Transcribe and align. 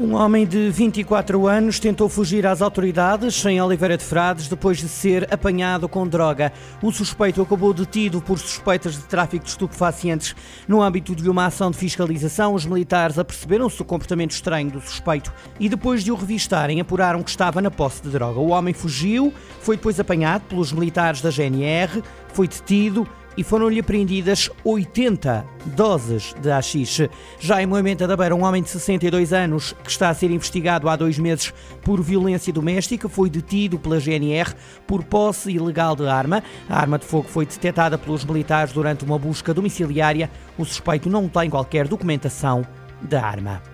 Um 0.00 0.14
homem 0.14 0.46
de 0.46 0.70
24 0.70 1.46
anos 1.46 1.78
tentou 1.78 2.08
fugir 2.08 2.46
às 2.46 2.62
autoridades 2.62 3.44
em 3.44 3.60
Oliveira 3.60 3.98
de 3.98 4.02
Frades 4.02 4.48
depois 4.48 4.78
de 4.78 4.88
ser 4.88 5.28
apanhado 5.30 5.86
com 5.90 6.08
droga. 6.08 6.54
O 6.82 6.90
suspeito 6.90 7.42
acabou 7.42 7.74
detido 7.74 8.18
por 8.22 8.38
suspeitas 8.38 8.94
de 8.94 9.02
tráfico 9.02 9.44
de 9.44 9.50
estupefacientes. 9.50 10.34
No 10.66 10.80
âmbito 10.80 11.14
de 11.14 11.28
uma 11.28 11.44
ação 11.44 11.70
de 11.70 11.76
fiscalização, 11.76 12.54
os 12.54 12.64
militares 12.64 13.18
aperceberam-se 13.18 13.76
do 13.76 13.84
comportamento 13.84 14.30
estranho 14.30 14.70
do 14.70 14.80
suspeito 14.80 15.30
e 15.60 15.68
depois 15.68 16.02
de 16.02 16.10
o 16.10 16.14
revistarem, 16.14 16.80
apuraram 16.80 17.22
que 17.22 17.28
estava 17.28 17.60
na 17.60 17.70
posse 17.70 18.02
de 18.02 18.08
droga. 18.08 18.40
O 18.40 18.52
homem 18.52 18.72
fugiu, 18.72 19.34
foi 19.60 19.76
depois 19.76 20.00
apanhado 20.00 20.44
pelos 20.48 20.72
militares 20.72 21.20
da 21.20 21.28
GNR, 21.28 22.02
foi 22.32 22.48
detido 22.48 23.06
e 23.40 23.42
foram-lhe 23.42 23.80
apreendidas 23.80 24.50
80 24.62 25.46
doses 25.74 26.34
de 26.42 26.50
haxixe. 26.50 27.08
Já 27.38 27.62
em 27.62 27.66
Moimenta 27.66 28.06
da 28.06 28.14
Beira, 28.14 28.36
um 28.36 28.44
homem 28.44 28.62
de 28.62 28.68
62 28.68 29.32
anos 29.32 29.74
que 29.82 29.90
está 29.90 30.10
a 30.10 30.14
ser 30.14 30.30
investigado 30.30 30.90
há 30.90 30.94
dois 30.94 31.18
meses 31.18 31.50
por 31.80 32.02
violência 32.02 32.52
doméstica 32.52 33.08
foi 33.08 33.30
detido 33.30 33.78
pela 33.78 33.98
GNR 33.98 34.52
por 34.86 35.02
posse 35.02 35.52
ilegal 35.52 35.96
de 35.96 36.06
arma. 36.06 36.44
A 36.68 36.78
arma 36.78 36.98
de 36.98 37.06
fogo 37.06 37.28
foi 37.28 37.46
detectada 37.46 37.96
pelos 37.96 38.26
militares 38.26 38.74
durante 38.74 39.06
uma 39.06 39.18
busca 39.18 39.54
domiciliária. 39.54 40.30
O 40.58 40.64
suspeito 40.66 41.08
não 41.08 41.26
tem 41.26 41.48
qualquer 41.48 41.88
documentação 41.88 42.62
da 43.00 43.24
arma. 43.24 43.69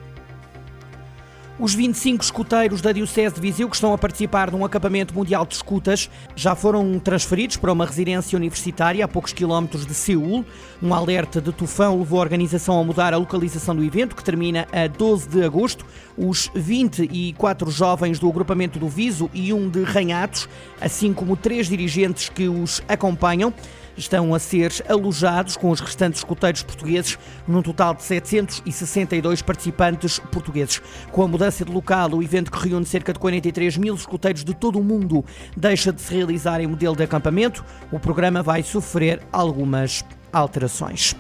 Os 1.58 1.74
25 1.74 2.22
escuteiros 2.22 2.82
da 2.82 2.92
Diocese 2.92 3.36
de 3.36 3.40
Viseu 3.40 3.66
que 3.66 3.74
estão 3.74 3.94
a 3.94 3.96
participar 3.96 4.50
num 4.50 4.62
acampamento 4.62 5.14
mundial 5.14 5.46
de 5.46 5.54
escutas 5.54 6.10
já 6.34 6.54
foram 6.54 6.98
transferidos 6.98 7.56
para 7.56 7.72
uma 7.72 7.86
residência 7.86 8.36
universitária 8.36 9.02
a 9.02 9.08
poucos 9.08 9.32
quilómetros 9.32 9.86
de 9.86 9.94
Seul. 9.94 10.44
Um 10.82 10.92
alerta 10.92 11.40
de 11.40 11.50
tufão 11.52 11.98
levou 11.98 12.18
a 12.18 12.22
organização 12.22 12.78
a 12.78 12.84
mudar 12.84 13.14
a 13.14 13.16
localização 13.16 13.74
do 13.74 13.82
evento, 13.82 14.14
que 14.14 14.22
termina 14.22 14.68
a 14.70 14.86
12 14.86 15.30
de 15.30 15.42
agosto. 15.44 15.86
Os 16.14 16.50
24 16.54 17.70
jovens 17.70 18.18
do 18.18 18.28
agrupamento 18.28 18.78
do 18.78 18.86
Viso 18.86 19.30
e 19.32 19.50
um 19.50 19.70
de 19.70 19.82
Ranhatos, 19.82 20.50
assim 20.78 21.14
como 21.14 21.38
três 21.38 21.68
dirigentes 21.68 22.28
que 22.28 22.50
os 22.50 22.82
acompanham, 22.86 23.50
estão 23.96 24.34
a 24.34 24.38
ser 24.38 24.72
alojados 24.88 25.56
com 25.56 25.70
os 25.70 25.80
restantes 25.80 26.20
escuteiros 26.20 26.62
portugueses, 26.62 27.18
num 27.46 27.62
total 27.62 27.94
de 27.94 28.02
762 28.02 29.42
participantes 29.42 30.18
portugueses. 30.18 30.80
Com 31.10 31.22
a 31.22 31.28
mudança 31.28 31.64
de 31.64 31.72
local, 31.72 32.10
o 32.10 32.22
evento 32.22 32.50
que 32.50 32.68
reúne 32.68 32.86
cerca 32.86 33.12
de 33.12 33.18
43 33.18 33.76
mil 33.76 33.94
escuteiros 33.94 34.44
de 34.44 34.54
todo 34.54 34.78
o 34.78 34.84
mundo 34.84 35.24
deixa 35.56 35.92
de 35.92 36.00
se 36.00 36.14
realizar 36.14 36.60
em 36.60 36.66
modelo 36.66 36.96
de 36.96 37.02
acampamento. 37.02 37.64
O 37.90 37.98
programa 37.98 38.42
vai 38.42 38.62
sofrer 38.62 39.20
algumas 39.32 40.04
alterações. 40.32 41.14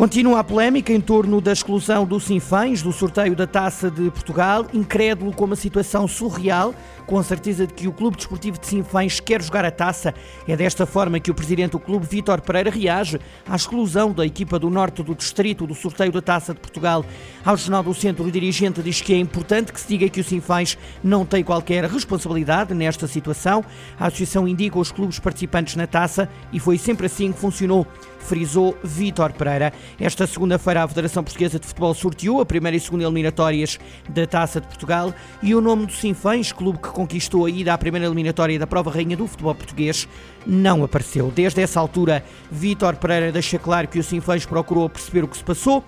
Continua 0.00 0.40
a 0.40 0.44
polémica 0.44 0.94
em 0.94 1.00
torno 1.00 1.42
da 1.42 1.52
exclusão 1.52 2.06
do 2.06 2.18
Sinfãs 2.18 2.80
do 2.80 2.90
sorteio 2.90 3.36
da 3.36 3.46
Taça 3.46 3.90
de 3.90 4.10
Portugal, 4.10 4.64
incrédulo 4.72 5.30
com 5.30 5.44
uma 5.44 5.54
situação 5.54 6.08
surreal, 6.08 6.74
com 7.06 7.18
a 7.18 7.22
certeza 7.22 7.66
de 7.66 7.74
que 7.74 7.86
o 7.86 7.92
Clube 7.92 8.16
Desportivo 8.16 8.58
de 8.58 8.66
Sinfãs 8.66 9.20
quer 9.20 9.42
jogar 9.42 9.62
a 9.62 9.70
taça. 9.70 10.14
É 10.48 10.56
desta 10.56 10.86
forma 10.86 11.20
que 11.20 11.30
o 11.30 11.34
presidente 11.34 11.72
do 11.72 11.78
clube, 11.78 12.06
Vítor 12.06 12.40
Pereira, 12.40 12.70
reage 12.70 13.20
à 13.46 13.54
exclusão 13.54 14.10
da 14.10 14.24
equipa 14.24 14.58
do 14.58 14.70
norte 14.70 15.02
do 15.02 15.14
distrito 15.14 15.66
do 15.66 15.74
sorteio 15.74 16.10
da 16.10 16.22
Taça 16.22 16.54
de 16.54 16.60
Portugal. 16.60 17.04
Ao 17.44 17.54
Jornal 17.54 17.82
do 17.82 17.92
Centro, 17.92 18.24
o 18.24 18.30
dirigente 18.30 18.82
diz 18.82 19.02
que 19.02 19.12
é 19.12 19.18
importante 19.18 19.70
que 19.70 19.80
se 19.80 19.88
diga 19.88 20.08
que 20.08 20.20
o 20.22 20.24
Sinfãs 20.24 20.78
não 21.04 21.26
tem 21.26 21.44
qualquer 21.44 21.84
responsabilidade 21.84 22.72
nesta 22.72 23.06
situação. 23.06 23.62
A 23.98 24.06
associação 24.06 24.48
indica 24.48 24.78
os 24.78 24.90
clubes 24.90 25.18
participantes 25.18 25.76
na 25.76 25.86
taça 25.86 26.26
e 26.50 26.58
foi 26.58 26.78
sempre 26.78 27.04
assim 27.04 27.32
que 27.32 27.38
funcionou 27.38 27.86
frisou 28.20 28.76
Vítor 28.84 29.32
Pereira. 29.32 29.72
Esta 29.98 30.26
segunda-feira, 30.26 30.84
a 30.84 30.88
Federação 30.88 31.22
Portuguesa 31.22 31.58
de 31.58 31.66
Futebol 31.66 31.94
sorteou 31.94 32.40
a 32.40 32.46
primeira 32.46 32.76
e 32.76 32.80
segunda 32.80 33.04
eliminatórias 33.04 33.78
da 34.08 34.26
Taça 34.26 34.60
de 34.60 34.66
Portugal 34.66 35.14
e 35.42 35.54
o 35.54 35.60
nome 35.60 35.86
do 35.86 35.92
Sinfãs, 35.92 36.52
clube 36.52 36.78
que 36.78 36.88
conquistou 36.88 37.46
a 37.46 37.50
ida 37.50 37.74
à 37.74 37.78
primeira 37.78 38.06
eliminatória 38.06 38.58
da 38.58 38.66
prova 38.66 38.90
rainha 38.90 39.16
do 39.16 39.26
futebol 39.26 39.54
português, 39.54 40.08
não 40.46 40.84
apareceu. 40.84 41.30
Desde 41.34 41.60
essa 41.60 41.80
altura, 41.80 42.24
Vítor 42.50 42.96
Pereira 42.96 43.32
deixa 43.32 43.58
claro 43.58 43.88
que 43.88 43.98
o 43.98 44.02
Sinfãs 44.02 44.46
procurou 44.46 44.88
perceber 44.88 45.24
o 45.24 45.28
que 45.28 45.36
se 45.36 45.44
passou 45.44 45.84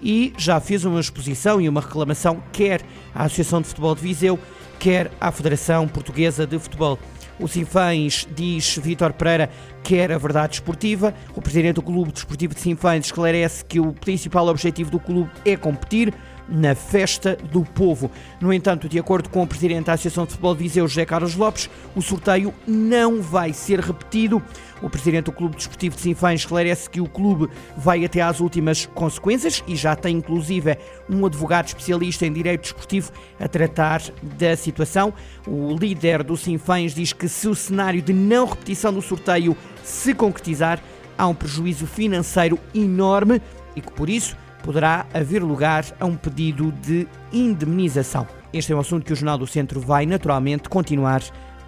e 0.00 0.32
já 0.36 0.60
fez 0.60 0.84
uma 0.84 1.00
exposição 1.00 1.60
e 1.60 1.68
uma 1.68 1.80
reclamação 1.80 2.42
quer 2.52 2.82
à 3.14 3.24
Associação 3.24 3.60
de 3.60 3.68
Futebol 3.68 3.94
de 3.94 4.02
Viseu, 4.02 4.38
quer 4.78 5.10
à 5.20 5.32
Federação 5.32 5.88
Portuguesa 5.88 6.46
de 6.46 6.58
Futebol. 6.58 6.98
O 7.40 7.46
Sinfãs, 7.46 8.26
diz 8.34 8.76
Vítor 8.78 9.12
Pereira, 9.12 9.48
quer 9.84 10.10
a 10.10 10.18
verdade 10.18 10.54
esportiva. 10.54 11.14
O 11.36 11.40
presidente 11.40 11.76
do 11.76 11.82
Clube 11.82 12.12
Desportivo 12.12 12.54
de 12.54 12.60
Sinfãs 12.60 13.06
esclarece 13.06 13.64
que 13.64 13.78
o 13.78 13.92
principal 13.92 14.46
objetivo 14.48 14.90
do 14.90 14.98
clube 14.98 15.30
é 15.44 15.56
competir 15.56 16.12
na 16.48 16.74
festa 16.74 17.36
do 17.50 17.62
povo. 17.64 18.10
No 18.40 18.52
entanto, 18.52 18.88
de 18.88 18.98
acordo 18.98 19.28
com 19.28 19.42
o 19.42 19.46
presidente 19.46 19.86
da 19.86 19.92
Associação 19.92 20.24
de 20.24 20.32
Futebol 20.32 20.54
de 20.54 20.62
Viseu, 20.62 20.88
José 20.88 21.04
Carlos 21.04 21.34
Lopes, 21.34 21.68
o 21.94 22.00
sorteio 22.00 22.54
não 22.66 23.20
vai 23.20 23.52
ser 23.52 23.80
repetido. 23.80 24.42
O 24.80 24.88
presidente 24.88 25.26
do 25.26 25.32
Clube 25.32 25.56
Desportivo 25.56 25.96
de 25.96 26.02
Sinfãs 26.02 26.40
esclarece 26.40 26.88
que 26.88 27.00
o 27.00 27.08
clube 27.08 27.48
vai 27.76 28.04
até 28.04 28.20
às 28.20 28.40
últimas 28.40 28.86
consequências 28.86 29.62
e 29.66 29.74
já 29.74 29.96
tem 29.96 30.16
inclusive 30.16 30.78
um 31.10 31.26
advogado 31.26 31.66
especialista 31.66 32.24
em 32.24 32.32
direito 32.32 32.62
desportivo 32.62 33.12
a 33.40 33.48
tratar 33.48 34.00
da 34.22 34.56
situação. 34.56 35.12
O 35.46 35.74
líder 35.74 36.22
do 36.22 36.36
Sinfãs 36.36 36.94
diz 36.94 37.12
que 37.12 37.28
se 37.28 37.48
o 37.48 37.54
cenário 37.54 38.00
de 38.00 38.12
não 38.12 38.46
repetição 38.46 38.92
do 38.92 39.02
sorteio 39.02 39.56
se 39.82 40.14
concretizar, 40.14 40.80
há 41.16 41.26
um 41.26 41.34
prejuízo 41.34 41.86
financeiro 41.86 42.58
enorme 42.72 43.42
e 43.74 43.80
que 43.80 43.92
por 43.92 44.08
isso 44.08 44.36
poderá 44.62 45.06
haver 45.12 45.42
lugar 45.42 45.84
a 45.98 46.06
um 46.06 46.16
pedido 46.16 46.72
de 46.72 47.06
indemnização. 47.32 48.26
Este 48.52 48.72
é 48.72 48.76
um 48.76 48.80
assunto 48.80 49.04
que 49.04 49.12
o 49.12 49.16
Jornal 49.16 49.38
do 49.38 49.46
Centro 49.46 49.80
vai 49.80 50.06
naturalmente 50.06 50.68
continuar 50.68 51.22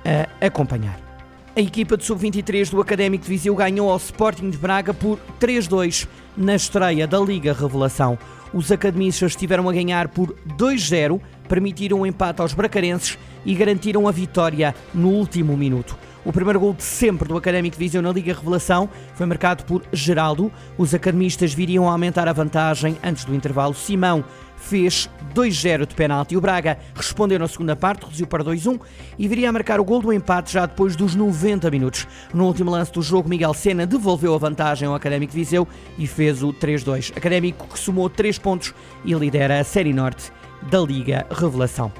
a 0.04 0.46
acompanhar. 0.46 0.98
A 1.56 1.60
equipa 1.60 1.96
de 1.96 2.04
sub-23 2.04 2.70
do 2.70 2.80
Académico 2.80 3.24
de 3.24 3.30
Viseu 3.30 3.54
ganhou 3.54 3.90
ao 3.90 3.96
Sporting 3.96 4.50
de 4.50 4.56
Braga 4.56 4.94
por 4.94 5.18
3-2 5.40 6.06
na 6.36 6.54
estreia 6.54 7.06
da 7.06 7.18
Liga 7.18 7.52
Revelação. 7.52 8.18
Os 8.54 8.70
academistas 8.70 9.32
estiveram 9.32 9.68
a 9.68 9.72
ganhar 9.72 10.08
por 10.08 10.34
2-0, 10.56 11.20
permitiram 11.48 11.98
o 11.98 12.00
um 12.02 12.06
empate 12.06 12.40
aos 12.40 12.52
bracarenses 12.52 13.18
e 13.44 13.54
garantiram 13.54 14.08
a 14.08 14.12
vitória 14.12 14.74
no 14.94 15.08
último 15.08 15.56
minuto. 15.56 15.96
O 16.22 16.32
primeiro 16.32 16.60
gol 16.60 16.74
de 16.74 16.82
sempre 16.82 17.26
do 17.26 17.36
Académico 17.36 17.76
de 17.76 17.82
Viseu 17.82 18.02
na 18.02 18.12
Liga 18.12 18.34
Revelação 18.34 18.90
foi 19.14 19.24
marcado 19.24 19.64
por 19.64 19.82
Geraldo. 19.90 20.52
Os 20.76 20.94
academistas 20.94 21.54
viriam 21.54 21.88
a 21.88 21.92
aumentar 21.92 22.28
a 22.28 22.32
vantagem 22.32 22.98
antes 23.02 23.24
do 23.24 23.34
intervalo. 23.34 23.72
Simão 23.72 24.22
fez 24.54 25.08
2-0 25.34 25.86
de 25.86 25.94
penalti. 25.94 26.36
O 26.36 26.40
Braga 26.40 26.78
respondeu 26.94 27.38
na 27.38 27.48
segunda 27.48 27.74
parte, 27.74 28.04
reduziu 28.04 28.26
para 28.26 28.44
2-1 28.44 28.78
e 29.18 29.26
viria 29.26 29.48
a 29.48 29.52
marcar 29.52 29.80
o 29.80 29.84
gol 29.84 30.02
do 30.02 30.12
empate 30.12 30.52
já 30.52 30.66
depois 30.66 30.94
dos 30.94 31.14
90 31.14 31.70
minutos. 31.70 32.06
No 32.34 32.44
último 32.44 32.70
lance 32.70 32.92
do 32.92 33.00
jogo, 33.00 33.26
Miguel 33.26 33.54
Sena 33.54 33.86
devolveu 33.86 34.34
a 34.34 34.38
vantagem 34.38 34.86
ao 34.86 34.94
Académico 34.94 35.32
de 35.32 35.38
Viseu 35.38 35.66
e 35.96 36.06
fez 36.06 36.42
o 36.42 36.52
3-2. 36.52 37.16
Académico 37.16 37.66
que 37.66 37.78
somou 37.78 38.10
3 38.10 38.38
pontos 38.38 38.74
e 39.06 39.14
lidera 39.14 39.58
a 39.58 39.64
Série 39.64 39.94
Norte 39.94 40.30
da 40.70 40.80
Liga 40.80 41.26
Revelação. 41.30 41.90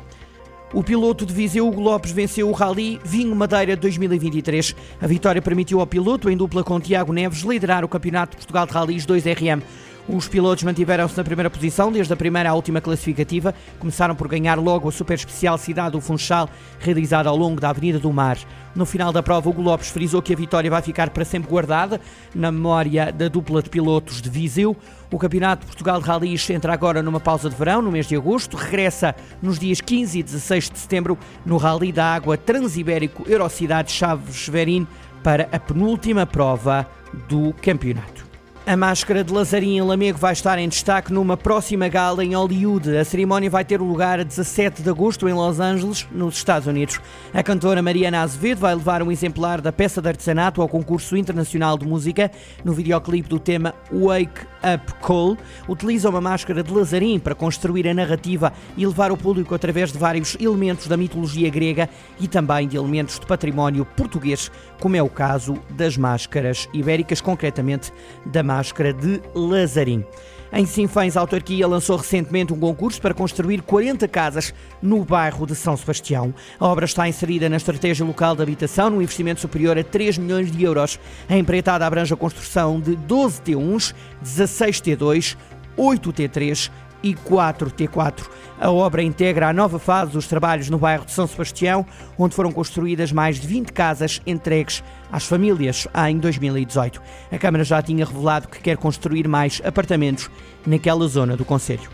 O 0.72 0.84
piloto 0.84 1.26
de 1.26 1.34
Viseu, 1.34 1.66
Hugo 1.66 1.80
Lopes, 1.80 2.12
venceu 2.12 2.48
o 2.48 2.52
Rally 2.52 3.00
Vinho 3.04 3.34
Madeira 3.34 3.74
2023. 3.74 4.76
A 5.00 5.06
vitória 5.08 5.42
permitiu 5.42 5.80
ao 5.80 5.86
piloto, 5.86 6.30
em 6.30 6.36
dupla 6.36 6.62
com 6.62 6.78
Tiago 6.78 7.12
Neves, 7.12 7.40
liderar 7.40 7.84
o 7.84 7.88
Campeonato 7.88 8.32
de 8.32 8.36
Portugal 8.36 8.66
de 8.66 8.72
Rallys 8.72 9.04
2RM. 9.04 9.60
Os 10.08 10.26
pilotos 10.26 10.64
mantiveram-se 10.64 11.16
na 11.16 11.22
primeira 11.22 11.50
posição 11.50 11.92
desde 11.92 12.12
a 12.12 12.16
primeira 12.16 12.50
à 12.50 12.54
última 12.54 12.80
classificativa. 12.80 13.54
Começaram 13.78 14.14
por 14.14 14.28
ganhar 14.28 14.58
logo 14.58 14.88
a 14.88 14.92
super 14.92 15.14
especial 15.14 15.56
Cidade 15.58 15.92
do 15.92 16.00
Funchal, 16.00 16.48
realizada 16.78 17.28
ao 17.28 17.36
longo 17.36 17.60
da 17.60 17.70
Avenida 17.70 17.98
do 17.98 18.12
Mar. 18.12 18.38
No 18.74 18.86
final 18.86 19.12
da 19.12 19.22
prova, 19.22 19.48
Hugo 19.48 19.62
Lopes 19.62 19.90
frisou 19.90 20.22
que 20.22 20.32
a 20.32 20.36
vitória 20.36 20.70
vai 20.70 20.80
ficar 20.80 21.10
para 21.10 21.24
sempre 21.24 21.50
guardada 21.50 22.00
na 22.34 22.50
memória 22.50 23.12
da 23.12 23.28
dupla 23.28 23.62
de 23.62 23.68
pilotos 23.68 24.22
de 24.22 24.30
Viseu. 24.30 24.76
O 25.10 25.18
Campeonato 25.18 25.62
de 25.62 25.66
Portugal 25.66 26.00
de 26.00 26.06
Rallys 26.06 26.48
entra 26.50 26.72
agora 26.72 27.02
numa 27.02 27.20
pausa 27.20 27.50
de 27.50 27.56
verão, 27.56 27.82
no 27.82 27.90
mês 27.90 28.06
de 28.06 28.16
agosto. 28.16 28.56
Regressa 28.56 29.14
nos 29.42 29.58
dias 29.58 29.80
15 29.80 30.18
e 30.18 30.22
16 30.22 30.70
de 30.70 30.78
setembro 30.78 31.18
no 31.44 31.56
Rally 31.56 31.92
da 31.92 32.14
Água 32.14 32.36
Transibérico 32.36 33.28
Eurocidade 33.28 33.90
Chaves-Verim 33.90 34.86
para 35.22 35.48
a 35.52 35.58
penúltima 35.58 36.24
prova 36.24 36.86
do 37.28 37.52
campeonato. 37.54 38.29
A 38.70 38.76
máscara 38.76 39.24
de 39.24 39.32
Lazarinho 39.32 39.84
Lamego 39.84 40.16
vai 40.16 40.32
estar 40.32 40.56
em 40.56 40.68
destaque 40.68 41.12
numa 41.12 41.36
próxima 41.36 41.88
gala 41.88 42.24
em 42.24 42.36
Hollywood. 42.36 42.96
A 42.96 43.04
cerimónia 43.04 43.50
vai 43.50 43.64
ter 43.64 43.80
lugar 43.80 44.20
a 44.20 44.22
17 44.22 44.80
de 44.80 44.88
agosto 44.88 45.28
em 45.28 45.32
Los 45.32 45.58
Angeles, 45.58 46.06
nos 46.12 46.36
Estados 46.36 46.68
Unidos. 46.68 47.00
A 47.34 47.42
cantora 47.42 47.82
Mariana 47.82 48.20
Azevedo 48.20 48.60
vai 48.60 48.72
levar 48.72 49.02
um 49.02 49.10
exemplar 49.10 49.60
da 49.60 49.72
peça 49.72 50.00
de 50.00 50.06
artesanato 50.06 50.62
ao 50.62 50.68
concurso 50.68 51.16
internacional 51.16 51.76
de 51.76 51.84
música 51.84 52.30
no 52.64 52.72
videoclipe 52.72 53.28
do 53.28 53.40
tema 53.40 53.74
Wake 53.92 54.46
Up 54.62 54.94
Cole 55.00 55.38
utiliza 55.68 56.08
uma 56.08 56.20
máscara 56.20 56.62
de 56.62 56.72
Lazarim 56.72 57.18
para 57.18 57.34
construir 57.34 57.88
a 57.88 57.94
narrativa 57.94 58.52
e 58.76 58.86
levar 58.86 59.10
o 59.10 59.16
público 59.16 59.54
através 59.54 59.92
de 59.92 59.98
vários 59.98 60.36
elementos 60.40 60.86
da 60.86 60.96
mitologia 60.96 61.50
grega 61.50 61.88
e 62.18 62.28
também 62.28 62.68
de 62.68 62.76
elementos 62.76 63.18
de 63.18 63.26
património 63.26 63.84
português, 63.84 64.50
como 64.80 64.96
é 64.96 65.02
o 65.02 65.08
caso 65.08 65.54
das 65.70 65.96
máscaras 65.96 66.68
ibéricas, 66.72 67.20
concretamente 67.20 67.92
da 68.26 68.42
máscara 68.42 68.92
de 68.92 69.20
Lazarim. 69.34 70.04
Em 70.52 70.66
Sinfãs, 70.66 71.16
a 71.16 71.20
autarquia 71.20 71.66
lançou 71.66 71.96
recentemente 71.96 72.52
um 72.52 72.58
concurso 72.58 73.00
para 73.00 73.14
construir 73.14 73.62
40 73.62 74.08
casas 74.08 74.52
no 74.82 75.04
bairro 75.04 75.46
de 75.46 75.54
São 75.54 75.76
Sebastião. 75.76 76.34
A 76.58 76.66
obra 76.66 76.86
está 76.86 77.08
inserida 77.08 77.48
na 77.48 77.56
estratégia 77.56 78.04
local 78.04 78.34
de 78.34 78.42
habitação, 78.42 78.90
num 78.90 79.00
investimento 79.00 79.40
superior 79.40 79.78
a 79.78 79.84
3 79.84 80.18
milhões 80.18 80.50
de 80.50 80.64
euros. 80.64 80.98
A 81.28 81.36
empreitada 81.36 81.86
abrange 81.86 82.12
a 82.12 82.16
construção 82.16 82.80
de 82.80 82.96
12 82.96 83.42
T1s, 83.42 83.94
16 84.22 84.80
T2, 84.80 85.36
8 85.76 86.12
T3 86.12 86.70
e 87.02 87.14
4T4. 87.14 88.28
A 88.60 88.70
obra 88.70 89.02
integra 89.02 89.48
a 89.48 89.52
nova 89.52 89.78
fase 89.78 90.12
dos 90.12 90.26
trabalhos 90.26 90.68
no 90.68 90.78
bairro 90.78 91.06
de 91.06 91.12
São 91.12 91.26
Sebastião, 91.26 91.86
onde 92.18 92.34
foram 92.34 92.52
construídas 92.52 93.10
mais 93.10 93.40
de 93.40 93.46
20 93.46 93.72
casas 93.72 94.20
entregues 94.26 94.82
às 95.10 95.24
famílias 95.24 95.88
em 96.08 96.18
2018. 96.18 97.00
A 97.32 97.38
Câmara 97.38 97.64
já 97.64 97.80
tinha 97.80 98.04
revelado 98.04 98.48
que 98.48 98.60
quer 98.60 98.76
construir 98.76 99.26
mais 99.26 99.60
apartamentos 99.64 100.30
naquela 100.66 101.06
zona 101.08 101.36
do 101.36 101.44
Conselho. 101.44 101.90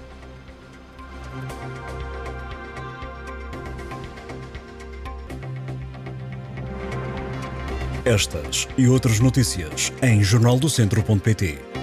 Estas 8.06 8.68
e 8.78 8.86
outras 8.86 9.18
notícias 9.18 9.92
em 10.00 10.22
jornaldocentro.pt. 10.22 11.75